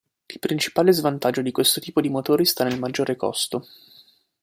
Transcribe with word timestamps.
Il 0.27 0.39
principale 0.39 0.93
svantaggio 0.93 1.43
di 1.43 1.51
questo 1.51 1.79
tipo 1.79 2.01
di 2.01 2.09
motori 2.09 2.43
sta 2.43 2.63
nel 2.63 2.79
maggiore 2.79 3.15
costo. 3.15 3.67